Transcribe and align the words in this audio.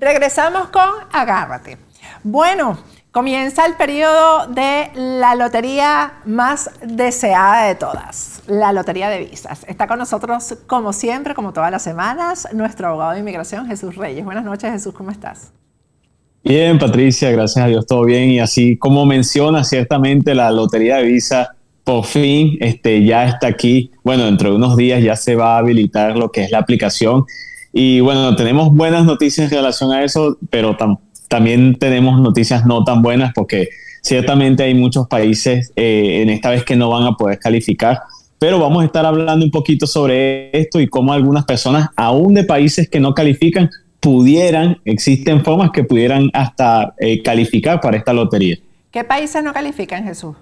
Regresamos 0.00 0.68
con 0.68 0.88
Agárrate. 1.12 1.76
Bueno, 2.24 2.78
comienza 3.10 3.66
el 3.66 3.74
periodo 3.74 4.46
de 4.46 4.90
la 4.94 5.34
lotería 5.34 6.14
más 6.24 6.70
deseada 6.80 7.64
de 7.64 7.74
todas, 7.74 8.42
la 8.46 8.72
Lotería 8.72 9.10
de 9.10 9.18
Visas. 9.18 9.64
Está 9.68 9.86
con 9.86 9.98
nosotros, 9.98 10.56
como 10.66 10.94
siempre, 10.94 11.34
como 11.34 11.52
todas 11.52 11.70
las 11.70 11.82
semanas, 11.82 12.48
nuestro 12.54 12.88
abogado 12.88 13.12
de 13.12 13.18
inmigración, 13.18 13.66
Jesús 13.66 13.96
Reyes. 13.96 14.24
Buenas 14.24 14.44
noches, 14.44 14.72
Jesús, 14.72 14.94
¿cómo 14.94 15.10
estás? 15.10 15.52
Bien, 16.42 16.78
Patricia, 16.78 17.30
gracias 17.30 17.64
a 17.64 17.68
Dios, 17.68 17.86
todo 17.86 18.04
bien. 18.04 18.30
Y 18.30 18.40
así 18.40 18.76
como 18.76 19.06
menciona, 19.06 19.64
ciertamente 19.64 20.34
la 20.34 20.50
Lotería 20.50 20.96
de 20.96 21.04
Visa 21.04 21.50
por 21.84 22.04
fin 22.04 22.56
este, 22.60 23.04
ya 23.04 23.26
está 23.26 23.46
aquí. 23.48 23.90
Bueno, 24.04 24.24
dentro 24.24 24.50
de 24.50 24.56
unos 24.56 24.76
días 24.76 25.02
ya 25.02 25.16
se 25.16 25.34
va 25.36 25.56
a 25.56 25.58
habilitar 25.58 26.16
lo 26.16 26.30
que 26.30 26.44
es 26.44 26.50
la 26.50 26.58
aplicación 26.58 27.24
y 27.72 28.00
bueno, 28.00 28.34
tenemos 28.34 28.74
buenas 28.74 29.04
noticias 29.04 29.50
en 29.50 29.58
relación 29.58 29.92
a 29.92 30.02
eso, 30.02 30.38
pero 30.50 30.76
también 31.28 31.76
tenemos 31.76 32.20
noticias 32.20 32.66
no 32.66 32.82
tan 32.82 33.00
buenas 33.02 33.32
porque 33.34 33.68
ciertamente 34.02 34.64
hay 34.64 34.74
muchos 34.74 35.06
países 35.06 35.72
eh, 35.76 36.22
en 36.22 36.30
esta 36.30 36.50
vez 36.50 36.64
que 36.64 36.74
no 36.74 36.90
van 36.90 37.04
a 37.04 37.12
poder 37.12 37.38
calificar. 37.38 38.00
Pero 38.38 38.58
vamos 38.58 38.82
a 38.82 38.86
estar 38.86 39.04
hablando 39.04 39.44
un 39.44 39.50
poquito 39.50 39.86
sobre 39.86 40.50
esto 40.58 40.80
y 40.80 40.88
cómo 40.88 41.12
algunas 41.12 41.44
personas, 41.44 41.90
aún 41.94 42.34
de 42.34 42.42
países 42.44 42.88
que 42.88 42.98
no 42.98 43.14
califican, 43.14 43.70
pudieran, 44.00 44.78
existen 44.84 45.44
formas 45.44 45.70
que 45.70 45.84
pudieran 45.84 46.30
hasta 46.32 46.94
eh, 46.98 47.22
calificar 47.22 47.80
para 47.80 47.96
esta 47.96 48.12
lotería. 48.12 48.56
¿Qué 48.90 49.04
países 49.04 49.44
no 49.44 49.52
califican, 49.52 50.04
Jesús? 50.04 50.34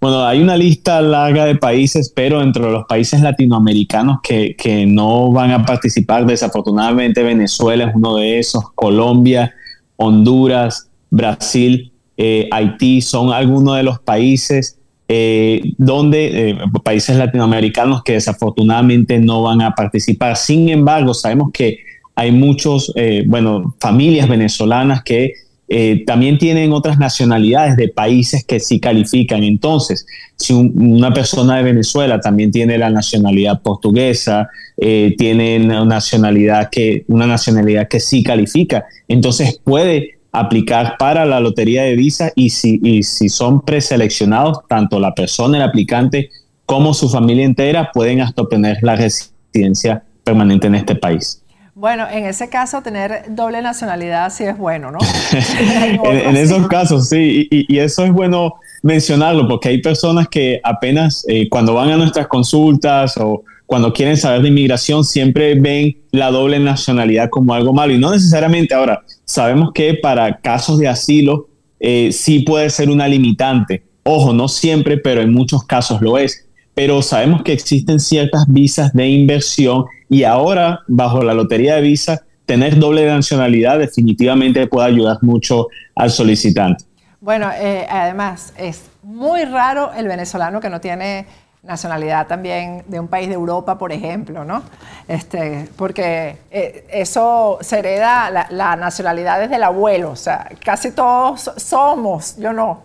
Bueno, 0.00 0.24
hay 0.24 0.40
una 0.40 0.56
lista 0.56 1.00
larga 1.02 1.44
de 1.44 1.56
países, 1.56 2.10
pero 2.14 2.40
entre 2.40 2.62
los 2.62 2.86
países 2.86 3.20
latinoamericanos 3.20 4.18
que, 4.22 4.56
que, 4.56 4.86
no 4.86 5.30
van 5.30 5.50
a 5.50 5.66
participar, 5.66 6.24
desafortunadamente 6.24 7.22
Venezuela 7.22 7.84
es 7.84 7.94
uno 7.94 8.16
de 8.16 8.38
esos, 8.38 8.72
Colombia, 8.74 9.54
Honduras, 9.96 10.88
Brasil, 11.10 11.92
eh, 12.16 12.48
Haití, 12.50 13.02
son 13.02 13.32
algunos 13.32 13.76
de 13.76 13.82
los 13.82 13.98
países 14.00 14.78
eh, 15.08 15.74
donde, 15.76 16.50
eh, 16.50 16.58
países 16.84 17.16
latinoamericanos 17.16 18.02
que 18.04 18.12
desafortunadamente 18.12 19.18
no 19.18 19.42
van 19.42 19.60
a 19.60 19.74
participar. 19.74 20.36
Sin 20.36 20.68
embargo, 20.68 21.14
sabemos 21.14 21.50
que 21.52 21.80
hay 22.20 22.32
muchos, 22.32 22.92
bueno, 23.26 23.74
familias 23.80 24.28
venezolanas 24.28 25.02
que 25.02 25.32
eh, 25.72 26.02
también 26.04 26.36
tienen 26.36 26.72
otras 26.72 26.98
nacionalidades 26.98 27.76
de 27.76 27.86
países 27.86 28.44
que 28.44 28.58
sí 28.58 28.80
califican. 28.80 29.44
Entonces, 29.44 30.04
si 30.34 30.52
una 30.52 31.14
persona 31.14 31.58
de 31.58 31.62
Venezuela 31.62 32.20
también 32.20 32.50
tiene 32.50 32.76
la 32.76 32.90
nacionalidad 32.90 33.62
portuguesa, 33.62 34.48
eh, 34.76 35.14
tiene 35.16 35.60
una 35.60 35.84
nacionalidad, 35.84 36.70
que, 36.70 37.04
una 37.06 37.28
nacionalidad 37.28 37.86
que 37.86 38.00
sí 38.00 38.24
califica, 38.24 38.84
entonces 39.06 39.60
puede 39.62 40.18
aplicar 40.32 40.96
para 40.98 41.24
la 41.24 41.38
lotería 41.38 41.84
de 41.84 41.94
visa 41.94 42.32
y 42.34 42.50
si, 42.50 42.80
y 42.82 43.04
si 43.04 43.28
son 43.28 43.60
preseleccionados, 43.60 44.58
tanto 44.68 44.98
la 44.98 45.14
persona, 45.14 45.58
el 45.58 45.62
aplicante, 45.62 46.30
como 46.66 46.94
su 46.94 47.08
familia 47.08 47.44
entera 47.44 47.92
pueden 47.92 48.22
hasta 48.22 48.42
obtener 48.42 48.78
la 48.82 48.96
residencia 48.96 50.02
permanente 50.24 50.66
en 50.66 50.74
este 50.74 50.96
país. 50.96 51.39
Bueno, 51.80 52.06
en 52.12 52.26
ese 52.26 52.50
caso 52.50 52.82
tener 52.82 53.24
doble 53.30 53.62
nacionalidad 53.62 54.30
sí 54.30 54.44
es 54.44 54.58
bueno, 54.58 54.90
¿no? 54.90 54.98
en, 56.04 56.36
esos 56.36 56.68
casos 56.68 57.08
sí, 57.08 57.48
y, 57.50 57.78
eso 57.78 58.04
es 58.04 58.12
bueno 58.12 58.56
mencionarlo 58.82 59.48
porque 59.48 59.70
hay 59.70 59.80
personas 59.80 60.28
que 60.28 60.60
apenas 60.62 61.24
eh, 61.26 61.48
cuando 61.48 61.72
van 61.72 61.88
a 61.88 61.96
nuestras 61.96 62.26
consultas 62.26 63.16
o 63.16 63.44
cuando 63.64 63.94
quieren 63.94 64.18
saber 64.18 64.42
de 64.42 64.48
inmigración 64.48 65.04
siempre 65.04 65.54
ven 65.54 65.96
la 66.10 66.30
doble 66.30 66.58
nacionalidad 66.58 67.30
como 67.30 67.54
algo 67.54 67.72
malo 67.72 67.94
y 67.94 67.98
no 67.98 68.10
necesariamente 68.10 68.74
ahora. 68.74 69.02
Sabemos 69.24 69.70
que 69.72 69.94
para 69.94 70.36
casos 70.36 70.76
de 70.76 70.86
asilo 70.86 71.48
eh, 71.78 72.10
sí 72.12 72.40
puede 72.40 72.68
ser 72.68 72.90
una 72.90 73.08
limitante. 73.08 73.82
Ojo, 74.02 74.34
no 74.34 74.48
siempre, 74.48 74.98
pero 74.98 75.22
en 75.22 75.32
muchos 75.32 75.64
casos 75.64 76.02
lo 76.02 76.18
es. 76.18 76.46
Pero 76.74 77.02
sabemos 77.02 77.42
que 77.42 77.52
existen 77.52 78.00
ciertas 78.00 78.44
visas 78.48 78.92
de 78.92 79.08
inversión 79.08 79.84
y 80.08 80.24
ahora, 80.24 80.80
bajo 80.88 81.22
la 81.22 81.34
lotería 81.34 81.76
de 81.76 81.82
visa, 81.82 82.22
tener 82.46 82.78
doble 82.78 83.06
nacionalidad 83.06 83.78
definitivamente 83.78 84.66
puede 84.66 84.88
ayudar 84.88 85.18
mucho 85.22 85.68
al 85.94 86.10
solicitante. 86.10 86.84
Bueno, 87.20 87.50
eh, 87.52 87.86
además 87.88 88.52
es 88.56 88.90
muy 89.02 89.44
raro 89.44 89.92
el 89.92 90.08
venezolano 90.08 90.58
que 90.60 90.70
no 90.70 90.80
tiene 90.80 91.26
nacionalidad 91.62 92.26
también 92.26 92.84
de 92.86 92.98
un 92.98 93.08
país 93.08 93.28
de 93.28 93.34
Europa, 93.34 93.76
por 93.76 93.92
ejemplo, 93.92 94.44
¿no? 94.44 94.62
Este, 95.06 95.68
porque 95.76 96.38
eh, 96.50 96.86
eso 96.90 97.58
se 97.60 97.78
hereda 97.78 98.30
la, 98.50 98.76
nacionalidad 98.76 99.40
desde 99.40 99.56
el 99.56 99.62
abuelo, 99.62 100.10
o 100.10 100.16
sea, 100.16 100.48
casi 100.64 100.92
todos 100.92 101.50
somos, 101.56 102.36
yo 102.38 102.52
no, 102.52 102.82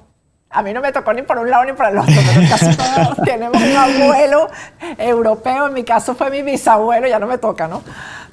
a 0.56 0.64
mí 0.64 0.72
no 0.72 0.82
me 0.82 0.92
tocó 0.94 1.14
ni 1.14 1.22
por 1.22 1.38
un 1.38 1.50
lado 1.50 1.66
ni 1.66 1.74
por 1.74 1.86
el 1.86 1.98
otro, 1.98 2.14
pero 2.16 2.48
casi 2.50 2.66
todos 2.78 3.18
tenemos 3.26 3.62
un 3.62 3.76
abuelo 3.76 4.50
europeo. 4.98 5.68
En 5.68 5.74
mi 5.74 5.84
caso 5.84 6.16
fue 6.16 6.32
mi 6.32 6.42
bisabuelo, 6.42 7.08
ya 7.08 7.20
no 7.20 7.28
me 7.28 7.38
toca, 7.38 7.68
¿no? 7.68 7.84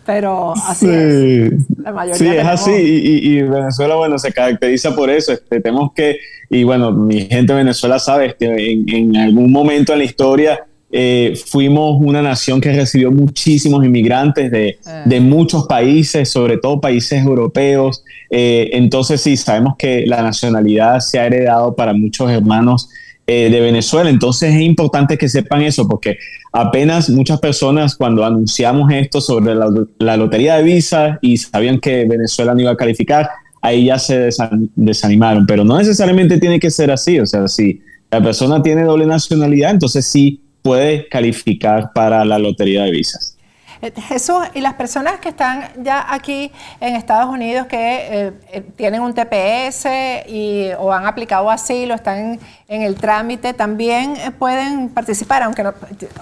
Pero 0.07 0.55
así 0.67 0.89
es. 0.89 1.53
La 1.79 1.93
mayoría 1.93 2.17
sí, 2.17 2.37
es 2.37 2.47
así. 2.47 2.73
Y, 2.73 3.43
Venezuela, 3.43 3.97
bueno, 3.97 4.19
se 4.19 4.33
caracteriza 4.33 4.95
por 4.95 5.11
eso. 5.11 5.33
Este, 5.33 5.61
tenemos 5.61 5.93
que, 5.95 6.19
y 6.49 6.65
bueno, 6.65 6.93
mi 6.93 7.27
gente 7.27 7.53
de 7.53 7.59
Venezuela 7.59 7.99
sabe 7.99 8.37
que 8.39 8.47
en, 8.47 8.89
en 8.89 9.17
algún 9.17 9.51
momento 9.51 9.93
en 9.93 9.99
la 9.99 10.05
historia 10.05 10.65
eh, 10.95 11.41
fuimos 11.47 11.97
una 12.01 12.21
nación 12.21 12.61
que 12.61 12.71
recibió 12.71 13.11
muchísimos 13.11 13.83
inmigrantes 13.83 14.51
de, 14.51 14.79
ah. 14.85 15.03
de 15.07 15.21
muchos 15.21 15.67
países, 15.67 16.29
sobre 16.29 16.59
todo 16.59 16.83
países 16.83 17.25
europeos. 17.25 18.05
Eh, 18.29 18.69
entonces 18.75 19.23
sí, 19.23 19.39
sabemos 19.39 19.75
que 19.79 20.05
la 20.07 20.23
nacionalidad 20.23 21.01
se 21.01 21.19
ha 21.19 21.27
heredado 21.27 21.75
para 21.75 21.95
muchos 21.95 22.31
hermanos 22.31 22.91
eh, 23.27 23.49
de 23.51 23.61
Venezuela. 23.61 24.11
Entonces 24.11 24.55
es 24.55 24.61
importante 24.61 25.17
que 25.17 25.31
sepan 25.31 25.63
eso 25.63 25.89
porque 25.89 26.19
apenas 26.53 27.09
muchas 27.09 27.41
personas 27.41 27.97
cuando 27.97 28.23
anunciamos 28.23 28.93
esto 28.93 29.23
sobre 29.23 29.55
la, 29.55 29.73
la 29.99 30.19
lotería 30.19 30.57
de 30.57 30.63
visa 30.63 31.19
y 31.23 31.39
sabían 31.39 31.81
que 31.81 32.05
Venezuela 32.05 32.53
no 32.53 32.61
iba 32.61 32.73
a 32.73 32.77
calificar, 32.77 33.31
ahí 33.63 33.87
ya 33.87 33.99
se 33.99 34.29
desanimaron. 34.77 35.47
Pero 35.47 35.65
no 35.65 35.79
necesariamente 35.79 36.37
tiene 36.37 36.61
que 36.61 36.71
ser 36.71 36.91
así. 36.91 37.19
O 37.19 37.25
sea, 37.25 37.49
si 37.49 37.81
la 38.11 38.23
persona 38.23 38.63
tiene 38.63 38.83
doble 38.83 39.07
nacionalidad, 39.07 39.71
entonces 39.71 40.05
sí 40.05 40.43
puede 40.63 41.09
calificar 41.09 41.93
para 41.93 42.25
la 42.25 42.39
lotería 42.39 42.85
de 42.85 42.91
visas. 42.93 43.37
Eh, 43.83 43.93
Jesús, 44.01 44.39
y 44.55 44.61
las 44.61 44.75
personas 44.75 45.19
que 45.19 45.31
están 45.31 45.69
ya 45.83 46.07
aquí 46.09 46.53
en 46.81 46.95
Estados 46.95 47.29
Unidos 47.29 47.67
que 47.67 47.77
eh, 47.77 48.33
eh, 48.53 48.61
tienen 48.77 49.03
un 49.03 49.13
TPS 49.13 49.87
y, 50.29 50.71
o 50.79 50.93
han 50.93 51.05
aplicado 51.05 51.51
asilo, 51.51 51.95
están 51.95 52.39
en, 52.69 52.83
el 52.83 52.95
trámite, 52.95 53.55
también 53.55 54.15
pueden 54.39 54.89
participar, 54.89 55.43
aunque 55.43 55.65
no, 55.65 55.75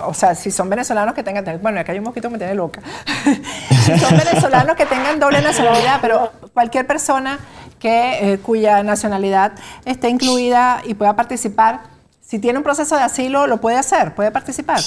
o 0.06 0.14
sea, 0.14 0.34
si 0.34 0.50
son 0.50 0.70
venezolanos 0.70 1.14
que 1.14 1.22
tengan, 1.22 1.44
bueno, 1.60 1.78
acá 1.78 1.92
hay 1.92 1.98
un 1.98 2.04
mosquito 2.04 2.28
que 2.28 2.32
me 2.32 2.38
tiene 2.38 2.54
loca, 2.54 2.80
si 3.84 3.98
son 3.98 4.16
venezolanos 4.16 4.74
que 4.74 4.86
tengan 4.86 5.20
doble 5.20 5.42
nacionalidad, 5.42 5.98
pero 6.00 6.32
cualquier 6.54 6.86
persona 6.86 7.38
que, 7.78 8.40
cuya 8.42 8.82
nacionalidad 8.82 9.52
esté 9.84 10.08
incluida 10.08 10.80
y 10.86 10.94
pueda 10.94 11.14
participar, 11.14 11.99
si 12.30 12.38
tiene 12.38 12.58
un 12.58 12.64
proceso 12.64 12.94
de 12.94 13.02
asilo, 13.02 13.48
lo 13.48 13.60
puede 13.60 13.76
hacer, 13.76 14.14
puede 14.14 14.30
participar. 14.30 14.78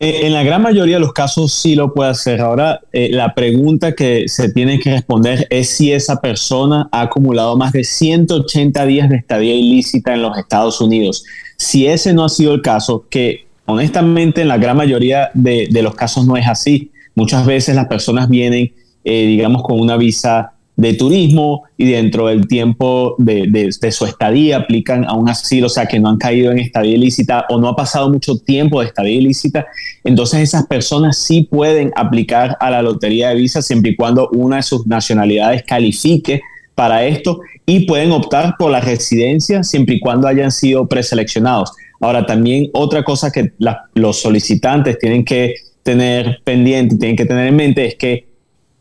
Eh, 0.00 0.26
en 0.26 0.32
la 0.32 0.42
gran 0.42 0.60
mayoría 0.60 0.96
de 0.96 1.00
los 1.00 1.12
casos 1.12 1.54
sí 1.54 1.76
lo 1.76 1.94
puede 1.94 2.10
hacer. 2.10 2.40
Ahora, 2.40 2.80
eh, 2.92 3.08
la 3.12 3.36
pregunta 3.36 3.92
que 3.94 4.24
se 4.26 4.52
tiene 4.52 4.80
que 4.80 4.90
responder 4.90 5.46
es 5.48 5.70
si 5.70 5.92
esa 5.92 6.20
persona 6.20 6.88
ha 6.90 7.02
acumulado 7.02 7.56
más 7.56 7.70
de 7.70 7.84
180 7.84 8.84
días 8.86 9.08
de 9.08 9.18
estadía 9.18 9.54
ilícita 9.54 10.12
en 10.12 10.22
los 10.22 10.36
Estados 10.36 10.80
Unidos. 10.80 11.24
Si 11.56 11.86
ese 11.86 12.12
no 12.14 12.24
ha 12.24 12.28
sido 12.28 12.52
el 12.52 12.62
caso, 12.62 13.06
que 13.08 13.46
honestamente 13.66 14.40
en 14.40 14.48
la 14.48 14.58
gran 14.58 14.76
mayoría 14.76 15.30
de, 15.34 15.68
los 15.70 15.94
casos 15.94 16.26
no 16.26 16.36
es 16.36 16.48
así. 16.48 16.90
Muchas 17.14 17.46
veces 17.46 17.76
las 17.76 17.86
personas 17.86 18.28
vienen, 18.28 18.72
eh, 19.04 19.26
digamos, 19.26 19.62
con 19.62 19.78
una 19.78 19.96
visa 19.96 20.54
de 20.76 20.94
turismo 20.94 21.64
y 21.76 21.90
dentro 21.90 22.28
del 22.28 22.46
tiempo 22.48 23.14
de, 23.18 23.70
su 23.90 24.06
estadía 24.06 24.58
aplican 24.58 25.04
a 25.04 25.14
un 25.14 25.28
asilo, 25.28 25.66
o 25.66 25.70
sea, 25.70 25.86
que 25.86 26.00
no 26.00 26.08
han 26.08 26.16
caído 26.16 26.52
en 26.52 26.58
estadía 26.58 26.94
ilícita 26.94 27.44
o 27.50 27.60
no 27.60 27.68
ha 27.68 27.76
pasado 27.76 28.10
mucho 28.10 28.36
tiempo 28.38 28.80
de 28.80 28.86
estadía 28.86 29.16
ilícita, 29.16 29.66
entonces 30.04 30.40
esas 30.40 30.66
personas 30.66 31.18
sí 31.18 31.42
pueden 31.42 31.92
aplicar 31.96 32.56
a 32.60 32.70
la 32.70 32.82
lotería 32.82 33.28
de 33.30 33.34
visa 33.34 33.60
siempre 33.60 33.92
y 33.92 33.96
cuando 33.96 34.30
una 34.30 34.56
de 34.56 34.62
sus 34.62 34.86
nacionalidades 34.86 35.64
califique 35.64 36.40
para 36.74 37.04
esto 37.04 37.40
y 37.66 37.86
pueden 37.86 38.10
optar 38.12 38.54
por 38.58 38.70
la 38.70 38.80
residencia 38.80 39.62
siempre 39.62 39.96
y 39.96 40.00
cuando 40.00 40.26
hayan 40.26 40.50
sido 40.50 40.88
preseleccionados. 40.88 41.72
Ahora, 42.00 42.24
también 42.24 42.70
otra 42.72 43.04
cosa 43.04 43.30
que 43.30 43.52
los 43.94 44.20
solicitantes 44.20 44.98
tienen 44.98 45.24
que 45.24 45.56
tener 45.82 46.40
pendiente, 46.44 46.96
tienen 46.96 47.16
que 47.16 47.26
tener 47.26 47.48
en 47.48 47.56
mente 47.56 47.84
es 47.84 47.94
que 47.96 48.29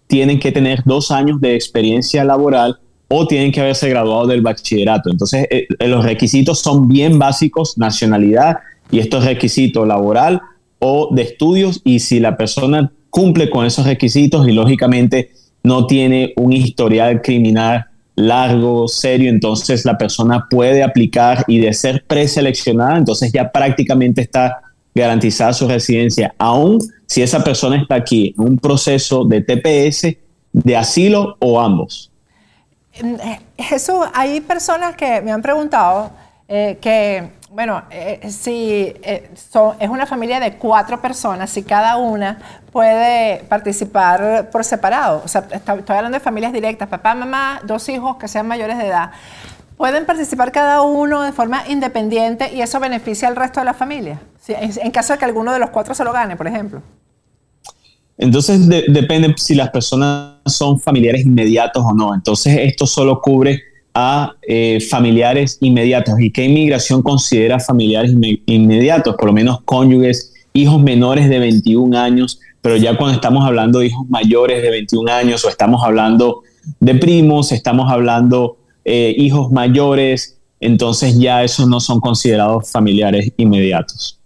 tienen 0.09 0.39
que 0.39 0.51
tener 0.51 0.81
dos 0.85 1.11
años 1.11 1.39
de 1.39 1.53
experiencia 1.53 2.23
laboral 2.23 2.79
o 3.07 3.27
tienen 3.27 3.51
que 3.51 3.61
haberse 3.61 3.87
graduado 3.89 4.25
del 4.25 4.41
bachillerato. 4.41 5.11
Entonces, 5.11 5.45
eh, 5.51 5.67
eh, 5.79 5.87
los 5.87 6.03
requisitos 6.03 6.59
son 6.59 6.87
bien 6.87 7.19
básicos, 7.19 7.77
nacionalidad, 7.77 8.57
y 8.89 8.99
esto 8.99 9.19
es 9.19 9.25
requisito 9.25 9.85
laboral 9.85 10.41
o 10.79 11.13
de 11.13 11.21
estudios, 11.21 11.81
y 11.83 11.99
si 11.99 12.19
la 12.19 12.37
persona 12.37 12.91
cumple 13.11 13.51
con 13.51 13.67
esos 13.67 13.85
requisitos 13.85 14.47
y 14.47 14.51
lógicamente 14.51 15.31
no 15.61 15.85
tiene 15.85 16.33
un 16.37 16.53
historial 16.53 17.21
criminal 17.21 17.85
largo, 18.15 18.87
serio, 18.87 19.29
entonces 19.29 19.85
la 19.85 19.97
persona 19.97 20.47
puede 20.49 20.81
aplicar 20.81 21.45
y 21.47 21.59
de 21.59 21.71
ser 21.73 22.03
preseleccionada, 22.07 22.97
entonces 22.97 23.31
ya 23.31 23.51
prácticamente 23.51 24.21
está 24.21 24.61
garantizada 24.93 25.53
su 25.53 25.67
residencia, 25.67 26.33
aun 26.37 26.79
si 27.05 27.21
esa 27.21 27.43
persona 27.43 27.81
está 27.81 27.95
aquí 27.95 28.35
en 28.37 28.45
un 28.45 28.57
proceso 28.57 29.25
de 29.25 29.41
TPS, 29.41 30.15
de 30.51 30.77
asilo 30.77 31.37
o 31.39 31.59
ambos. 31.59 32.11
Eh, 32.93 33.39
Jesús, 33.57 34.05
hay 34.13 34.41
personas 34.41 34.95
que 34.95 35.21
me 35.21 35.31
han 35.31 35.41
preguntado 35.41 36.11
eh, 36.47 36.77
que, 36.81 37.31
bueno, 37.51 37.83
eh, 37.89 38.29
si 38.29 38.93
es 39.03 39.89
una 39.89 40.05
familia 40.05 40.39
de 40.39 40.55
cuatro 40.57 41.01
personas, 41.01 41.49
si 41.49 41.63
cada 41.63 41.97
una 41.97 42.39
puede 42.71 43.43
participar 43.45 44.49
por 44.51 44.63
separado. 44.63 45.21
O 45.23 45.27
sea, 45.27 45.47
estoy 45.51 45.95
hablando 45.95 46.17
de 46.17 46.19
familias 46.19 46.53
directas, 46.53 46.89
papá, 46.89 47.15
mamá, 47.15 47.61
dos 47.63 47.87
hijos 47.89 48.17
que 48.17 48.27
sean 48.27 48.47
mayores 48.47 48.77
de 48.77 48.87
edad. 48.87 49.11
¿Pueden 49.77 50.05
participar 50.05 50.51
cada 50.51 50.81
uno 50.81 51.21
de 51.21 51.31
forma 51.31 51.63
independiente 51.69 52.53
y 52.53 52.61
eso 52.61 52.81
beneficia 52.81 53.29
al 53.29 53.37
resto 53.37 53.61
de 53.61 53.65
la 53.65 53.73
familia? 53.73 54.19
En 54.49 54.91
caso 54.91 55.13
de 55.13 55.19
que 55.19 55.25
alguno 55.25 55.53
de 55.53 55.59
los 55.59 55.69
cuatro 55.69 55.93
se 55.93 56.03
lo 56.03 56.11
gane, 56.11 56.35
por 56.35 56.47
ejemplo. 56.47 56.81
Entonces 58.19 58.67
depende 58.67 59.33
si 59.37 59.55
las 59.55 59.69
personas 59.69 60.33
son 60.45 60.77
familiares 60.79 61.25
inmediatos 61.25 61.83
o 61.85 61.93
no. 61.93 62.13
Entonces 62.13 62.57
esto 62.59 62.85
solo 62.85 63.21
cubre 63.21 63.61
a 63.93 64.33
eh, 64.41 64.79
familiares 64.89 65.57
inmediatos. 65.61 66.19
¿Y 66.19 66.29
qué 66.29 66.43
inmigración 66.43 67.01
considera 67.01 67.59
familiares 67.59 68.11
inmediatos? 68.45 69.15
Por 69.15 69.27
lo 69.27 69.33
menos 69.33 69.61
cónyuges, 69.63 70.33
hijos 70.51 70.81
menores 70.81 71.29
de 71.29 71.39
21 71.39 71.97
años, 71.97 72.41
pero 72.61 72.75
ya 72.75 72.97
cuando 72.97 73.15
estamos 73.15 73.45
hablando 73.45 73.79
de 73.79 73.87
hijos 73.87 74.09
mayores 74.09 74.61
de 74.61 74.69
21 74.69 75.11
años 75.11 75.45
o 75.45 75.49
estamos 75.49 75.81
hablando 75.81 76.43
de 76.81 76.95
primos, 76.95 77.53
estamos 77.53 77.89
hablando 77.89 78.57
eh, 78.83 79.15
hijos 79.17 79.49
mayores, 79.49 80.37
entonces 80.59 81.17
ya 81.17 81.41
esos 81.43 81.69
no 81.69 81.79
son 81.79 82.01
considerados 82.01 82.69
familiares 82.69 83.31
inmediatos. 83.37 84.18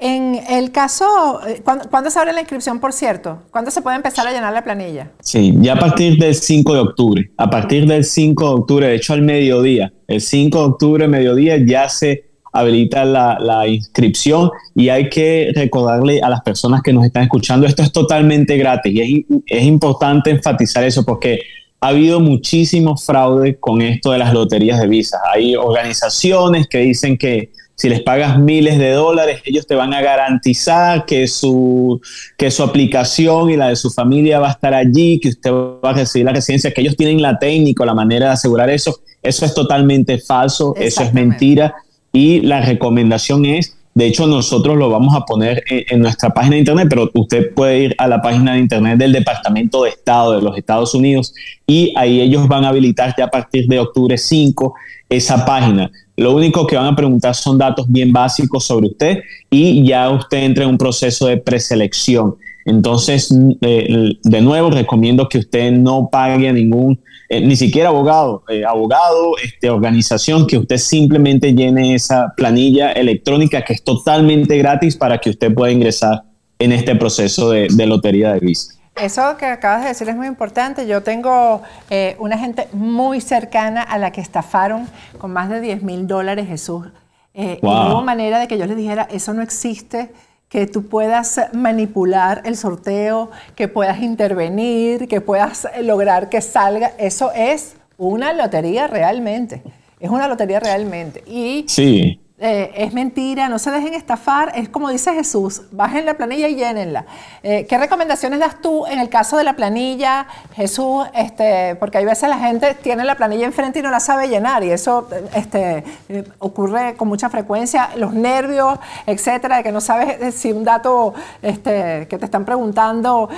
En 0.00 0.36
el 0.48 0.70
caso, 0.70 1.40
eh, 1.46 1.60
¿cuándo, 1.64 2.10
se 2.10 2.18
abre 2.20 2.32
la 2.32 2.40
inscripción, 2.40 2.78
por 2.78 2.92
cierto? 2.92 3.42
¿Cuándo 3.50 3.72
se 3.72 3.82
puede 3.82 3.96
empezar 3.96 4.26
a 4.28 4.32
llenar 4.32 4.52
la 4.52 4.62
planilla? 4.62 5.10
Sí, 5.20 5.52
ya 5.56 5.72
a 5.72 5.78
partir 5.78 6.18
del 6.18 6.36
5 6.36 6.74
de 6.74 6.80
octubre. 6.80 7.30
A 7.36 7.50
partir 7.50 7.86
del 7.86 8.04
5 8.04 8.44
de 8.44 8.54
octubre, 8.54 8.86
de 8.86 8.94
hecho 8.94 9.12
al 9.12 9.22
mediodía, 9.22 9.92
el 10.06 10.20
5 10.20 10.58
de 10.58 10.64
octubre, 10.64 11.08
mediodía, 11.08 11.56
ya 11.56 11.88
se 11.88 12.28
habilita 12.52 13.04
la, 13.04 13.66
inscripción 13.66 14.50
y 14.74 14.88
hay 14.88 15.10
que 15.10 15.52
recordarle 15.54 16.20
a 16.22 16.30
las 16.30 16.42
personas 16.42 16.82
que 16.82 16.92
nos 16.92 17.04
están 17.04 17.24
escuchando, 17.24 17.66
esto 17.66 17.82
es 17.82 17.92
totalmente 17.92 18.56
gratis 18.56 18.94
y 18.94 19.00
es, 19.00 19.40
es 19.46 19.64
importante 19.64 20.30
enfatizar 20.30 20.82
eso 20.84 21.04
porque 21.04 21.40
ha 21.80 21.88
habido 21.88 22.20
muchísimo 22.20 22.96
fraude 22.96 23.56
con 23.58 23.82
esto 23.82 24.12
de 24.12 24.18
las 24.18 24.32
loterías 24.32 24.80
de 24.80 24.88
visas. 24.88 25.20
Hay 25.32 25.54
organizaciones 25.54 26.66
que 26.66 26.78
dicen 26.78 27.16
que 27.16 27.50
si 27.78 27.88
les 27.88 28.02
pagas 28.02 28.40
miles 28.40 28.76
de 28.76 28.90
dólares, 28.90 29.40
ellos 29.44 29.64
te 29.64 29.76
van 29.76 29.94
a 29.94 30.02
garantizar 30.02 31.06
que 31.06 31.28
su, 31.28 32.00
que 32.36 32.50
su 32.50 32.64
aplicación 32.64 33.50
y 33.50 33.56
la 33.56 33.68
de 33.68 33.76
su 33.76 33.90
familia 33.90 34.40
va 34.40 34.48
a 34.48 34.50
estar 34.50 34.74
allí, 34.74 35.20
que 35.20 35.28
usted 35.28 35.52
va 35.52 35.90
a 35.90 35.92
recibir 35.92 36.26
la 36.26 36.32
residencia, 36.32 36.72
que 36.72 36.80
ellos 36.80 36.96
tienen 36.96 37.22
la 37.22 37.38
técnica, 37.38 37.86
la 37.86 37.94
manera 37.94 38.26
de 38.26 38.32
asegurar 38.32 38.68
eso. 38.68 38.98
Eso 39.22 39.44
es 39.44 39.54
totalmente 39.54 40.18
falso, 40.18 40.74
eso 40.76 41.04
es 41.04 41.14
mentira. 41.14 41.72
Y 42.12 42.40
la 42.40 42.62
recomendación 42.62 43.44
es, 43.46 43.76
de 43.94 44.06
hecho 44.06 44.26
nosotros 44.26 44.76
lo 44.76 44.90
vamos 44.90 45.14
a 45.14 45.20
poner 45.20 45.62
en, 45.68 45.84
en 45.88 46.00
nuestra 46.00 46.30
página 46.30 46.54
de 46.54 46.60
internet, 46.60 46.88
pero 46.90 47.08
usted 47.14 47.54
puede 47.54 47.78
ir 47.78 47.94
a 47.98 48.08
la 48.08 48.20
página 48.20 48.54
de 48.54 48.58
internet 48.58 48.98
del 48.98 49.12
Departamento 49.12 49.84
de 49.84 49.90
Estado 49.90 50.32
de 50.32 50.42
los 50.42 50.58
Estados 50.58 50.96
Unidos 50.96 51.32
y 51.64 51.94
ahí 51.96 52.20
ellos 52.20 52.48
van 52.48 52.64
a 52.64 52.70
habilitar 52.70 53.14
ya 53.16 53.26
a 53.26 53.30
partir 53.30 53.68
de 53.68 53.78
octubre 53.78 54.18
5 54.18 54.74
esa 55.08 55.46
página. 55.46 55.92
Lo 56.18 56.34
único 56.34 56.66
que 56.66 56.74
van 56.74 56.86
a 56.86 56.96
preguntar 56.96 57.36
son 57.36 57.58
datos 57.58 57.86
bien 57.88 58.12
básicos 58.12 58.64
sobre 58.64 58.88
usted 58.88 59.20
y 59.50 59.86
ya 59.86 60.10
usted 60.10 60.38
entra 60.38 60.64
en 60.64 60.70
un 60.70 60.78
proceso 60.78 61.28
de 61.28 61.36
preselección. 61.36 62.34
Entonces, 62.64 63.32
eh, 63.60 64.16
de 64.24 64.40
nuevo, 64.40 64.68
recomiendo 64.68 65.28
que 65.28 65.38
usted 65.38 65.70
no 65.70 66.08
pague 66.10 66.48
a 66.48 66.52
ningún, 66.52 66.98
eh, 67.28 67.40
ni 67.40 67.54
siquiera 67.54 67.90
abogado, 67.90 68.42
eh, 68.48 68.64
abogado, 68.64 69.38
este, 69.44 69.70
organización, 69.70 70.48
que 70.48 70.58
usted 70.58 70.78
simplemente 70.78 71.54
llene 71.54 71.94
esa 71.94 72.34
planilla 72.36 72.90
electrónica 72.90 73.62
que 73.62 73.74
es 73.74 73.84
totalmente 73.84 74.58
gratis 74.58 74.96
para 74.96 75.18
que 75.18 75.30
usted 75.30 75.54
pueda 75.54 75.70
ingresar 75.70 76.24
en 76.58 76.72
este 76.72 76.96
proceso 76.96 77.50
de, 77.50 77.68
de 77.70 77.86
lotería 77.86 78.32
de 78.32 78.40
visa. 78.40 78.77
Eso 79.00 79.36
que 79.36 79.46
acabas 79.46 79.82
de 79.82 79.88
decir 79.88 80.08
es 80.08 80.16
muy 80.16 80.26
importante. 80.26 80.86
Yo 80.86 81.02
tengo 81.02 81.62
eh, 81.90 82.16
una 82.18 82.38
gente 82.38 82.68
muy 82.72 83.20
cercana 83.20 83.82
a 83.82 83.98
la 83.98 84.12
que 84.12 84.20
estafaron 84.20 84.88
con 85.18 85.32
más 85.32 85.48
de 85.48 85.60
10 85.60 85.82
mil 85.82 86.06
dólares, 86.06 86.48
Jesús. 86.48 86.86
Eh, 87.34 87.60
y 87.62 87.66
no 87.66 87.92
hubo 87.92 88.02
manera 88.02 88.38
de 88.38 88.48
que 88.48 88.58
yo 88.58 88.66
les 88.66 88.76
dijera, 88.76 89.06
eso 89.10 89.32
no 89.32 89.42
existe, 89.42 90.10
que 90.48 90.66
tú 90.66 90.88
puedas 90.88 91.40
manipular 91.52 92.42
el 92.44 92.56
sorteo, 92.56 93.30
que 93.54 93.68
puedas 93.68 94.00
intervenir, 94.00 95.06
que 95.08 95.20
puedas 95.20 95.68
lograr 95.82 96.30
que 96.30 96.40
salga. 96.40 96.92
Eso 96.98 97.30
es 97.32 97.76
una 97.96 98.32
lotería 98.32 98.86
realmente. 98.86 99.62
Es 100.00 100.10
una 100.10 100.26
lotería 100.26 100.60
realmente. 100.60 101.22
Y 101.26 101.64
sí. 101.68 102.20
Eh, 102.40 102.70
es 102.76 102.94
mentira, 102.94 103.48
no 103.48 103.58
se 103.58 103.72
dejen 103.72 103.94
estafar, 103.94 104.52
es 104.54 104.68
como 104.68 104.90
dice 104.90 105.12
Jesús, 105.12 105.62
bajen 105.72 106.06
la 106.06 106.14
planilla 106.14 106.46
y 106.46 106.54
llénenla. 106.54 107.04
Eh, 107.42 107.66
¿Qué 107.66 107.76
recomendaciones 107.78 108.38
das 108.38 108.60
tú 108.62 108.86
en 108.86 109.00
el 109.00 109.08
caso 109.08 109.36
de 109.36 109.42
la 109.42 109.56
planilla, 109.56 110.28
Jesús? 110.54 111.04
Este, 111.14 111.74
porque 111.80 111.98
hay 111.98 112.04
veces 112.04 112.28
la 112.28 112.38
gente 112.38 112.74
tiene 112.74 113.04
la 113.04 113.16
planilla 113.16 113.44
enfrente 113.44 113.80
y 113.80 113.82
no 113.82 113.90
la 113.90 113.98
sabe 113.98 114.28
llenar 114.28 114.62
y 114.62 114.70
eso 114.70 115.08
este, 115.34 115.82
eh, 116.08 116.24
ocurre 116.38 116.94
con 116.96 117.08
mucha 117.08 117.28
frecuencia, 117.28 117.90
los 117.96 118.14
nervios, 118.14 118.78
etcétera, 119.06 119.56
de 119.56 119.62
que 119.64 119.72
no 119.72 119.80
sabes 119.80 120.32
si 120.36 120.52
un 120.52 120.62
dato 120.62 121.14
este, 121.42 122.06
que 122.08 122.18
te 122.18 122.24
están 122.24 122.44
preguntando, 122.44 123.28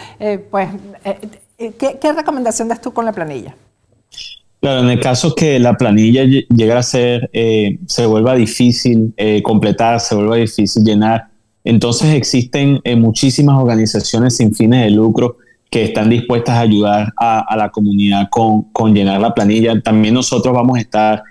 pues, 0.51 0.69
¿qué, 1.57 1.99
¿qué 1.99 2.13
recomendación 2.13 2.69
das 2.69 2.83
tú 2.83 2.93
con 2.93 3.07
la 3.07 3.13
planilla? 3.13 3.55
Claro, 4.61 4.83
en 4.83 4.91
el 4.91 5.01
caso 5.01 5.35
que 5.35 5.59
la 5.59 5.75
planilla 5.75 6.25
llegue 6.25 6.73
a 6.73 6.83
ser, 6.83 7.31
eh, 7.33 7.79
se 7.87 8.05
vuelva 8.05 8.35
difícil 8.35 9.15
eh, 9.17 9.43
completar, 9.43 10.01
se 10.01 10.15
vuelva 10.15 10.37
difícil 10.37 10.85
llenar, 10.85 11.29
entonces 11.65 12.13
existen 12.15 12.79
eh, 12.85 12.95
muchísimas 12.95 13.57
organizaciones 13.57 14.37
sin 14.37 14.55
fines 14.55 14.85
de 14.85 14.91
lucro 14.91 15.39
que 15.71 15.85
están 15.85 16.11
dispuestas 16.11 16.57
a 16.57 16.61
ayudar 16.61 17.13
a, 17.17 17.57
la 17.57 17.71
comunidad 17.71 18.29
con, 18.29 18.65
con, 18.73 18.95
llenar 18.95 19.21
la 19.21 19.33
planilla. 19.33 19.81
También 19.81 20.15
nosotros 20.15 20.53
vamos 20.53 20.77
a 20.77 20.81
estar 20.81 21.23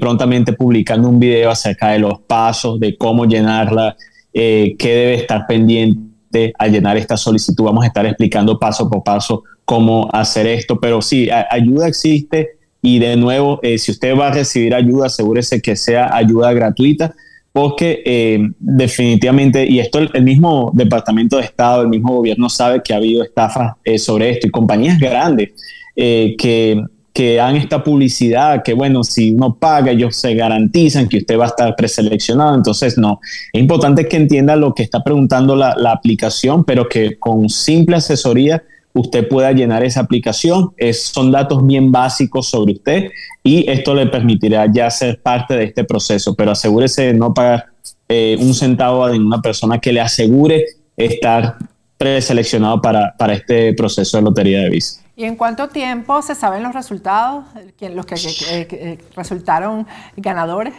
prontamente 0.00 0.52
publicando 0.54 1.08
un 1.08 1.18
video 1.18 1.50
acerca 1.50 1.90
de 1.90 1.98
los 1.98 2.20
pasos, 2.20 2.80
de 2.80 2.96
cómo 2.96 3.26
llenarla, 3.26 3.94
qué 4.32 4.76
debe 4.78 5.14
estar 5.16 5.46
pendiente 5.46 6.54
al 6.58 6.72
llenar 6.72 6.96
esta 6.96 7.18
solicitud. 7.18 7.64
Vamos 7.64 7.84
a 7.84 7.88
estar 7.88 8.06
explicando 8.06 8.58
paso 8.58 8.88
por 8.88 9.02
paso 9.04 9.42
cómo 9.66 10.08
hacer 10.10 10.46
esto, 10.46 10.80
pero 10.80 11.02
sí, 11.02 11.28
ayuda 11.50 11.88
existe 11.88 12.55
y 12.86 13.00
de 13.00 13.16
nuevo, 13.16 13.58
eh, 13.64 13.78
si 13.78 13.90
usted 13.90 14.16
va 14.16 14.28
a 14.28 14.30
recibir 14.30 14.72
ayuda, 14.72 15.06
asegúrese 15.06 15.60
que 15.60 15.74
sea 15.74 16.14
ayuda 16.14 16.52
gratuita, 16.52 17.16
porque 17.50 18.00
eh, 18.06 18.38
definitivamente, 18.60 19.66
y 19.66 19.80
esto 19.80 19.98
el, 19.98 20.22
mismo 20.22 20.70
Departamento 20.72 21.38
de 21.38 21.42
Estado, 21.42 21.82
el 21.82 21.88
mismo 21.88 22.14
gobierno 22.14 22.48
sabe 22.48 22.82
que 22.84 22.94
ha 22.94 22.98
habido 22.98 23.24
estafas 23.24 23.72
eh, 23.82 23.98
sobre 23.98 24.30
esto 24.30 24.46
y 24.46 24.50
compañías 24.50 25.00
grandes 25.00 25.50
que, 25.96 26.80
que 27.12 27.34
dan 27.34 27.56
esta 27.56 27.82
publicidad, 27.82 28.62
que 28.62 28.74
bueno, 28.74 29.02
si 29.02 29.32
uno 29.32 29.56
paga, 29.56 29.90
ellos 29.90 30.14
se 30.14 30.36
garantizan 30.36 31.08
que 31.08 31.16
usted 31.18 31.36
va 31.36 31.46
a 31.46 31.48
estar 31.48 31.74
preseleccionado. 31.74 32.54
Entonces, 32.54 32.96
no, 32.96 33.18
es 33.52 33.60
importante 33.60 34.06
que 34.06 34.16
entienda 34.16 34.54
lo 34.54 34.74
que 34.74 34.84
está 34.84 35.02
preguntando 35.02 35.56
la, 35.56 35.74
la 35.76 35.90
aplicación, 35.90 36.62
pero 36.62 36.88
que 36.88 37.18
con 37.18 37.48
simple 37.48 37.96
asesoría 37.96 38.62
usted 38.96 39.28
pueda 39.28 39.52
llenar 39.52 39.84
esa 39.84 40.00
aplicación. 40.00 40.72
Es, 40.76 41.02
son 41.04 41.30
datos 41.30 41.64
bien 41.64 41.92
básicos 41.92 42.48
sobre 42.48 42.72
usted 42.72 43.10
y 43.42 43.70
esto 43.70 43.94
le 43.94 44.06
permitirá 44.06 44.66
ya 44.72 44.90
ser 44.90 45.20
parte 45.20 45.54
de 45.54 45.64
este 45.64 45.84
proceso, 45.84 46.34
pero 46.34 46.52
asegúrese 46.52 47.02
de 47.02 47.14
no 47.14 47.32
pagar 47.32 47.66
eh, 48.08 48.36
un 48.40 48.54
centavo 48.54 49.04
a 49.04 49.12
ninguna 49.12 49.40
persona 49.42 49.78
que 49.78 49.92
le 49.92 50.00
asegure 50.00 50.64
estar 50.96 51.56
preseleccionado 51.98 52.80
para, 52.80 53.14
para 53.16 53.34
este 53.34 53.72
proceso 53.74 54.16
de 54.16 54.22
lotería 54.22 54.60
de 54.60 54.70
visa. 54.70 55.02
¿Y 55.14 55.24
en 55.24 55.36
cuánto 55.36 55.68
tiempo 55.68 56.20
se 56.20 56.34
saben 56.34 56.62
los 56.62 56.74
resultados, 56.74 57.44
los 57.80 58.06
que, 58.06 58.14
que 58.14 58.98
resultaron 59.14 59.86
ganadores? 60.16 60.74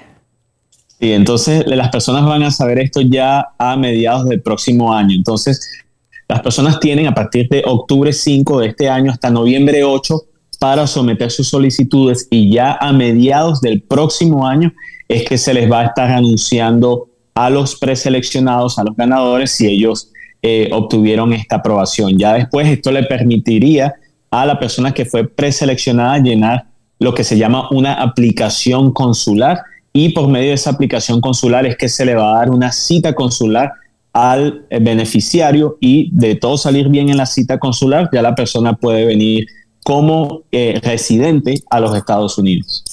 Sí, 1.00 1.12
entonces 1.14 1.64
las 1.68 1.90
personas 1.90 2.26
van 2.26 2.44
a 2.44 2.52
saber 2.52 2.80
esto 2.80 3.02
ya 3.02 3.50
a 3.58 3.76
mediados 3.78 4.26
del 4.26 4.42
próximo 4.42 4.94
año. 4.94 5.16
Entonces, 5.16 5.86
las 6.28 6.42
personas 6.42 6.80
tienen 6.80 7.08
a 7.08 7.14
partir 7.14 7.48
de 7.50 7.64
octubre 7.66 8.12
5 8.12 8.60
de 8.60 8.68
este 8.68 8.90
año 8.90 9.12
hasta 9.12 9.30
noviembre 9.30 9.84
8 9.84 10.22
para 10.60 10.88
someter 10.88 11.32
sus 11.32 11.48
solicitudes 11.48 12.28
y 12.30 12.52
ya 12.52 12.78
a 12.80 12.92
mediados 12.92 13.62
del 13.62 13.82
próximo 13.82 14.46
año 14.46 14.74
es 15.08 15.24
que 15.24 15.38
se 15.38 15.54
les 15.54 15.72
va 15.72 15.82
a 15.82 15.86
estar 15.86 16.12
anunciando 16.12 17.08
a 17.34 17.50
los 17.50 17.76
preseleccionados, 17.76 18.80
a 18.80 18.84
los 18.84 18.96
ganadores, 18.96 19.52
si 19.52 19.68
ellos 19.68 20.12
eh, 20.42 20.70
obtuvieron 20.74 21.34
esta 21.34 21.58
aprobación. 21.58 22.18
Ya 22.18 22.34
después 22.34 22.68
esto 22.68 22.92
le 22.92 23.04
permitiría 23.04 23.94
a 24.32 24.46
la 24.46 24.60
persona 24.60 24.94
que 24.94 25.06
fue 25.06 25.28
preseleccionada 25.28 26.18
llenar 26.18 26.66
lo 27.00 27.14
que 27.14 27.24
se 27.24 27.38
llama 27.38 27.70
una 27.72 27.94
aplicación 27.94 28.92
consular 28.92 29.62
y 29.94 30.10
por 30.10 30.28
medio 30.28 30.50
de 30.50 30.56
esa 30.56 30.72
aplicación 30.72 31.22
consular 31.22 31.66
es 31.66 31.78
que 31.78 31.90
se 31.90 32.06
le 32.06 32.16
va 32.16 32.34
a 32.34 32.40
dar 32.40 32.50
una 32.50 32.72
cita 32.72 33.14
consular 33.14 33.72
al 34.18 34.66
eh, 34.72 34.80
beneficiario 34.80 35.78
y 35.80 36.10
de 36.12 36.34
todo 36.34 36.58
salir 36.58 36.90
bien 36.90 37.10
en 37.10 37.18
la 37.18 37.28
cita 37.28 37.60
consular, 37.60 38.10
ya 38.12 38.24
la 38.24 38.34
persona 38.34 38.74
puede 38.74 39.06
venir 39.06 39.46
como 39.84 40.42
eh, 40.52 40.80
residente 40.84 41.62
a 41.70 41.80
los 41.80 41.96
Estados 41.96 42.36
Unidos. 42.40 42.84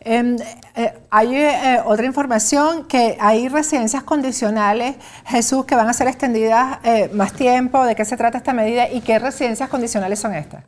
Em, 0.00 0.36
eh, 0.74 0.94
hay 1.10 1.36
otra 1.84 2.06
información 2.06 2.84
que 2.88 3.18
hay 3.20 3.48
residencias 3.48 4.02
condicionales, 4.02 4.96
Jesús, 5.26 5.66
que 5.66 5.74
van 5.74 5.90
a 5.90 5.92
ser 5.92 6.08
extendidas 6.08 6.78
más 7.12 7.34
tiempo. 7.34 7.84
¿De 7.84 7.94
qué 7.94 8.06
se 8.06 8.16
trata 8.16 8.38
esta 8.38 8.54
medida 8.54 8.90
y 8.90 9.02
qué 9.02 9.18
residencias 9.18 9.68
condicionales 9.68 10.20
son 10.20 10.34
estas? 10.34 10.64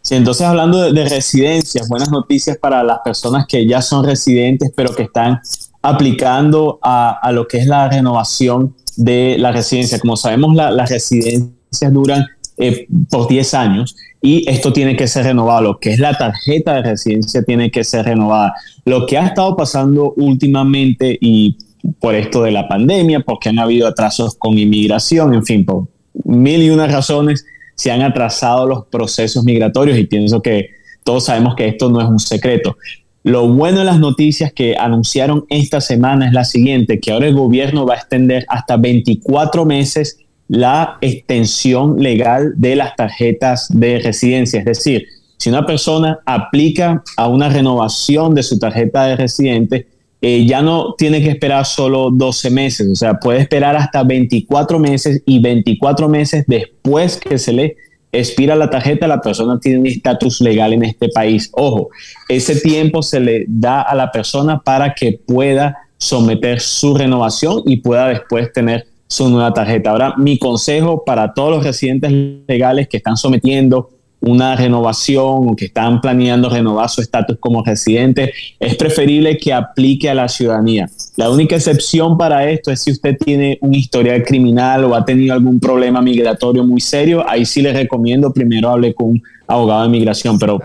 Sí, 0.00 0.14
entonces 0.14 0.46
hablando 0.46 0.90
de, 0.90 1.04
residencias, 1.04 1.86
buenas 1.88 2.10
noticias 2.10 2.56
para 2.56 2.82
las 2.82 3.00
personas 3.00 3.46
que 3.46 3.66
ya 3.66 3.82
son 3.82 4.04
residentes, 4.04 4.72
pero 4.74 4.94
que 4.94 5.04
están 5.04 5.40
aplicando 5.82 6.78
a, 6.82 7.30
lo 7.32 7.46
que 7.46 7.58
es 7.58 7.66
la 7.66 7.88
renovación 7.88 8.74
de 8.96 9.36
la 9.38 9.52
residencia. 9.52 9.98
Como 9.98 10.16
sabemos, 10.16 10.54
las 10.54 10.90
residencias 10.90 11.92
duran 11.92 12.26
eh, 12.58 12.86
por 13.10 13.28
10 13.28 13.54
años 13.54 13.96
y 14.20 14.48
esto 14.48 14.72
tiene 14.72 14.96
que 14.96 15.08
ser 15.08 15.24
renovado. 15.24 15.62
Lo 15.62 15.78
que 15.78 15.92
es 15.92 15.98
la 15.98 16.16
tarjeta 16.16 16.74
de 16.74 16.82
residencia 16.82 17.42
tiene 17.42 17.70
que 17.70 17.84
ser 17.84 18.04
renovada. 18.04 18.54
Lo 18.84 19.06
que 19.06 19.18
ha 19.18 19.26
estado 19.26 19.56
pasando 19.56 20.14
últimamente 20.16 21.18
y 21.20 21.56
por 21.98 22.14
esto 22.14 22.42
de 22.42 22.52
la 22.52 22.68
pandemia, 22.68 23.20
porque 23.20 23.48
han 23.48 23.58
habido 23.58 23.88
atrasos 23.88 24.36
con 24.36 24.58
inmigración, 24.58 25.34
en 25.34 25.44
fin, 25.44 25.64
por 25.64 25.88
mil 26.24 26.62
y 26.62 26.70
unas 26.70 26.92
razones, 26.92 27.44
se 27.74 27.90
han 27.90 28.02
atrasado 28.02 28.66
los 28.66 28.86
procesos 28.86 29.44
migratorios 29.44 29.98
y 29.98 30.06
pienso 30.06 30.40
que 30.40 30.70
todos 31.02 31.24
sabemos 31.24 31.56
que 31.56 31.66
esto 31.66 31.90
no 31.90 32.00
es 32.00 32.08
un 32.08 32.20
secreto. 32.20 32.76
Lo 33.24 33.46
bueno 33.48 33.80
de 33.80 33.84
las 33.84 34.00
noticias 34.00 34.52
que 34.52 34.76
anunciaron 34.76 35.44
esta 35.48 35.80
semana 35.80 36.26
es 36.26 36.32
la 36.32 36.44
siguiente, 36.44 36.98
que 36.98 37.12
ahora 37.12 37.28
el 37.28 37.34
gobierno 37.34 37.86
va 37.86 37.94
a 37.94 37.98
extender 37.98 38.44
hasta 38.48 38.76
24 38.76 39.64
meses 39.64 40.18
la 40.48 40.98
extensión 41.00 42.02
legal 42.02 42.54
de 42.56 42.76
las 42.76 42.96
tarjetas 42.96 43.68
de 43.70 44.00
residencia. 44.00 44.58
Es 44.58 44.66
decir, 44.66 45.06
si 45.38 45.50
una 45.50 45.64
persona 45.64 46.18
aplica 46.26 47.02
a 47.16 47.28
una 47.28 47.48
renovación 47.48 48.34
de 48.34 48.42
su 48.42 48.58
tarjeta 48.58 49.06
de 49.06 49.16
residente, 49.16 49.86
eh, 50.20 50.44
ya 50.46 50.60
no 50.62 50.94
tiene 50.98 51.22
que 51.22 51.30
esperar 51.30 51.64
solo 51.64 52.10
12 52.12 52.50
meses, 52.50 52.88
o 52.88 52.94
sea, 52.94 53.14
puede 53.14 53.40
esperar 53.40 53.74
hasta 53.74 54.04
24 54.04 54.78
meses 54.78 55.22
y 55.26 55.40
24 55.40 56.08
meses 56.08 56.44
después 56.46 57.16
que 57.18 57.38
se 57.38 57.52
le 57.52 57.76
expira 58.12 58.54
la 58.54 58.68
tarjeta, 58.68 59.06
la 59.06 59.20
persona 59.20 59.58
tiene 59.58 59.78
un 59.80 59.86
estatus 59.86 60.40
legal 60.40 60.72
en 60.74 60.84
este 60.84 61.08
país. 61.08 61.50
Ojo, 61.54 61.88
ese 62.28 62.60
tiempo 62.60 63.02
se 63.02 63.20
le 63.20 63.44
da 63.48 63.80
a 63.80 63.94
la 63.94 64.12
persona 64.12 64.60
para 64.60 64.94
que 64.94 65.18
pueda 65.26 65.78
someter 65.96 66.60
su 66.60 66.94
renovación 66.94 67.62
y 67.64 67.78
pueda 67.78 68.08
después 68.08 68.52
tener 68.52 68.86
su 69.06 69.28
nueva 69.28 69.52
tarjeta. 69.52 69.90
Ahora, 69.90 70.14
mi 70.16 70.38
consejo 70.38 71.04
para 71.04 71.32
todos 71.32 71.50
los 71.50 71.64
residentes 71.64 72.12
legales 72.46 72.88
que 72.88 72.98
están 72.98 73.16
sometiendo 73.16 73.90
una 74.22 74.54
renovación 74.56 75.48
o 75.48 75.56
que 75.56 75.66
están 75.66 76.00
planeando 76.00 76.48
renovar 76.48 76.88
su 76.88 77.00
estatus 77.00 77.36
como 77.40 77.62
residente, 77.64 78.32
es 78.58 78.76
preferible 78.76 79.36
que 79.36 79.52
aplique 79.52 80.08
a 80.08 80.14
la 80.14 80.28
ciudadanía. 80.28 80.88
La 81.16 81.28
única 81.28 81.56
excepción 81.56 82.16
para 82.16 82.48
esto 82.48 82.70
es 82.70 82.82
si 82.82 82.92
usted 82.92 83.16
tiene 83.18 83.58
un 83.60 83.74
historial 83.74 84.22
criminal 84.22 84.84
o 84.84 84.94
ha 84.94 85.04
tenido 85.04 85.34
algún 85.34 85.58
problema 85.58 86.00
migratorio 86.00 86.64
muy 86.64 86.80
serio, 86.80 87.24
ahí 87.28 87.44
sí 87.44 87.62
le 87.62 87.72
recomiendo 87.72 88.32
primero 88.32 88.70
hable 88.70 88.94
con 88.94 89.08
un 89.08 89.22
abogado 89.46 89.82
de 89.82 89.88
migración, 89.88 90.38
pero 90.38 90.60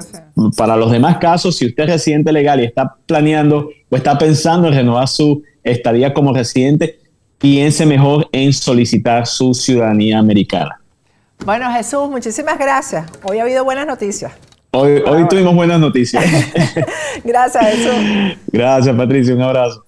para 0.56 0.78
los 0.78 0.92
demás 0.92 1.18
casos, 1.18 1.58
si 1.58 1.66
usted 1.66 1.84
es 1.84 1.90
residente 1.90 2.32
legal 2.32 2.60
y 2.60 2.66
está 2.66 2.96
planeando 3.06 3.70
o 3.90 3.96
está 3.96 4.18
pensando 4.18 4.68
en 4.68 4.76
renovar 4.76 5.08
su 5.08 5.42
estadía 5.64 6.14
como 6.14 6.34
residente, 6.34 7.00
piense 7.40 7.86
mejor 7.86 8.30
en 8.32 8.54
solicitar 8.54 9.26
su 9.26 9.54
ciudadanía 9.54 10.20
americana. 10.20 10.76
Bueno, 11.46 11.72
Jesús, 11.72 12.10
muchísimas 12.10 12.58
gracias. 12.58 13.06
Hoy 13.24 13.39
ha 13.39 13.44
habido 13.44 13.63
buenas 13.63 13.88
noticias. 13.88 14.34
Hoy, 14.72 15.01
hoy 15.06 15.27
tuvimos 15.27 15.56
buenas 15.56 15.79
noticias. 15.79 16.24
gracias, 17.24 17.65
Jesús. 17.65 18.38
Gracias, 18.48 18.96
Patricia. 18.96 19.34
Un 19.34 19.41
abrazo. 19.41 19.87